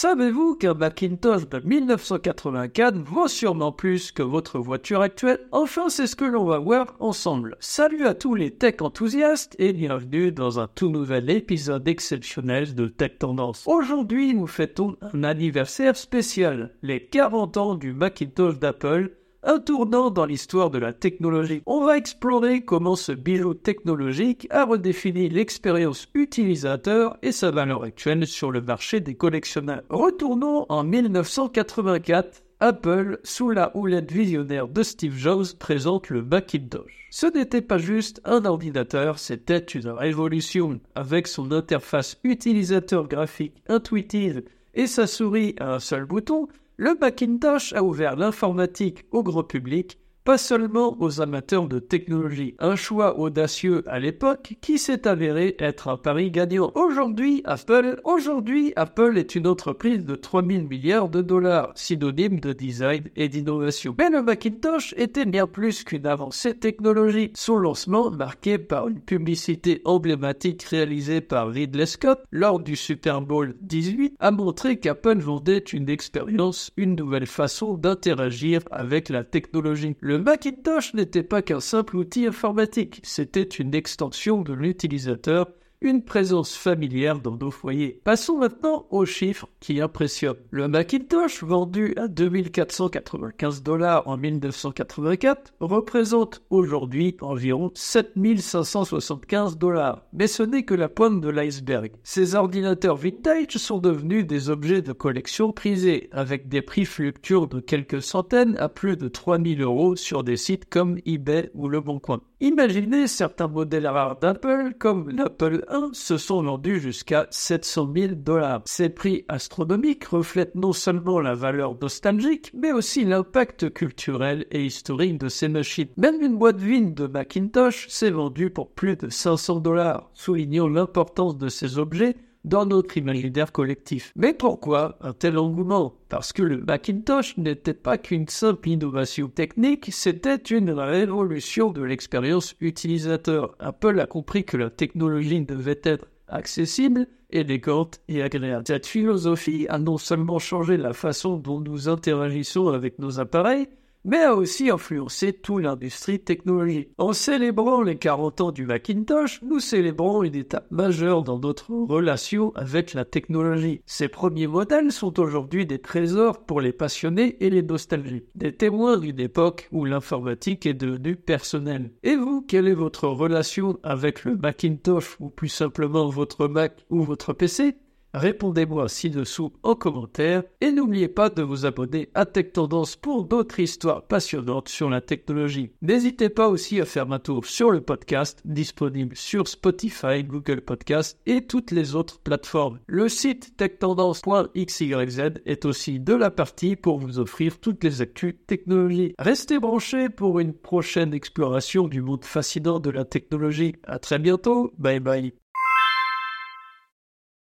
[0.00, 5.40] Savez-vous qu'un Macintosh de 1984 vaut sûrement plus que votre voiture actuelle?
[5.50, 7.56] Enfin, c'est ce que l'on va voir ensemble.
[7.58, 12.86] Salut à tous les tech enthousiastes et bienvenue dans un tout nouvel épisode exceptionnel de
[12.86, 13.64] Tech Tendance.
[13.66, 19.10] Aujourd'hui, nous fêtons un anniversaire spécial, les 40 ans du Macintosh d'Apple
[19.42, 21.62] un tournant dans l'histoire de la technologie.
[21.66, 28.26] On va explorer comment ce bijou technologique a redéfini l'expérience utilisateur et sa valeur actuelle
[28.26, 29.82] sur le marché des collectionneurs.
[29.90, 32.42] Retournons en 1984.
[32.60, 37.06] Apple, sous la houlette visionnaire de Steve Jobs, présente le Macintosh.
[37.10, 40.80] Ce n'était pas juste un ordinateur, c'était une révolution.
[40.96, 44.42] Avec son interface utilisateur graphique intuitive
[44.74, 46.48] et sa souris à un seul bouton,
[46.80, 52.54] le Macintosh a ouvert l'informatique au grand public pas seulement aux amateurs de technologie.
[52.58, 56.70] Un choix audacieux à l'époque qui s'est avéré être un pari gagnant.
[56.74, 63.04] Aujourd'hui, Apple, aujourd'hui, Apple est une entreprise de 3000 milliards de dollars, synonyme de design
[63.16, 63.94] et d'innovation.
[63.96, 67.32] Mais le Macintosh était bien plus qu'une avancée technologique.
[67.34, 73.56] Son lancement, marqué par une publicité emblématique réalisée par Ridley Scott lors du Super Bowl
[73.62, 79.96] 18, a montré qu'Apple vendait une expérience, une nouvelle façon d'interagir avec la technologie.
[80.18, 85.46] Le Macintosh n'était pas qu'un simple outil informatique, c'était une extension de l'utilisateur
[85.80, 88.00] une présence familière dans nos foyers.
[88.02, 90.36] Passons maintenant aux chiffres qui impressionnent.
[90.50, 100.02] Le Macintosh, vendu à 2495 dollars en 1984, représente aujourd'hui environ 7575 dollars.
[100.12, 101.92] Mais ce n'est que la pointe de l'iceberg.
[102.02, 107.60] Ces ordinateurs vintage sont devenus des objets de collection prisés, avec des prix fluctuants de
[107.60, 112.00] quelques centaines à plus de 3000 euros sur des sites comme eBay ou Le Bon
[112.00, 112.20] Coin.
[112.40, 118.62] Imaginez certains modèles rares d'Apple, comme l'Apple 1, se sont vendus jusqu'à 700 000 dollars.
[118.64, 125.18] Ces prix astronomiques reflètent non seulement la valeur nostalgique, mais aussi l'impact culturel et historique
[125.18, 125.88] de ces machines.
[125.96, 131.36] Même une boîte vide de Macintosh s'est vendue pour plus de 500 dollars, soulignant l'importance
[131.36, 134.12] de ces objets dans notre imaginaire collectif.
[134.16, 135.94] Mais pourquoi un tel engouement?
[136.08, 142.54] Parce que le Macintosh n'était pas qu'une simple innovation technique, c'était une révolution de l'expérience
[142.60, 143.54] utilisateur.
[143.58, 148.64] Apple a compris que la technologie devait être accessible, élégante et agréable.
[148.66, 153.68] Cette philosophie a non seulement changé la façon dont nous interagissons avec nos appareils,
[154.04, 156.90] mais a aussi influencé toute l'industrie technologique.
[156.98, 162.52] En célébrant les 40 ans du Macintosh, nous célébrons une étape majeure dans notre relation
[162.54, 163.82] avec la technologie.
[163.86, 168.98] Ces premiers modèles sont aujourd'hui des trésors pour les passionnés et les nostalgiques, des témoins
[168.98, 171.92] d'une époque où l'informatique est devenue personnelle.
[172.02, 177.02] Et vous, quelle est votre relation avec le Macintosh ou plus simplement votre Mac ou
[177.02, 177.74] votre PC
[178.14, 183.60] Répondez-moi ci-dessous en commentaire et n'oubliez pas de vous abonner à Tech Tendance pour d'autres
[183.60, 185.72] histoires passionnantes sur la technologie.
[185.82, 191.18] N'hésitez pas aussi à faire un tour sur le podcast disponible sur Spotify, Google Podcast
[191.26, 192.80] et toutes les autres plateformes.
[192.86, 199.14] Le site techtendance.xyz est aussi de la partie pour vous offrir toutes les actus technologie.
[199.18, 203.76] Restez branchés pour une prochaine exploration du monde fascinant de la technologie.
[203.84, 204.72] À très bientôt.
[204.78, 205.47] Bye bye.